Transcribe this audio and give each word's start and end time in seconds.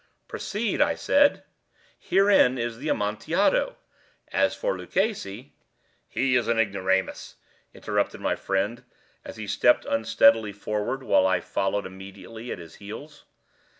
"Proceed," 0.27 0.81
I 0.81 0.95
said; 0.95 1.43
"herein 1.99 2.57
is 2.57 2.79
the 2.79 2.89
Amontillado. 2.89 3.75
As 4.29 4.55
for 4.55 4.75
Luchesi—" 4.75 5.51
"He 6.07 6.35
is 6.35 6.47
an 6.47 6.57
ignoramus," 6.57 7.35
interrupted 7.71 8.19
my 8.19 8.35
friend, 8.35 8.83
as 9.23 9.37
he 9.37 9.45
stepped 9.45 9.85
unsteadily 9.85 10.53
forward, 10.53 11.03
while 11.03 11.27
I 11.27 11.39
followed 11.39 11.85
immediately 11.85 12.51
at 12.51 12.57
his 12.57 12.73
heels. 12.77 13.25